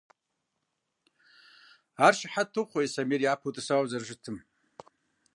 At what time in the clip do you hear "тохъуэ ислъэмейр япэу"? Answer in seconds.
2.53-3.53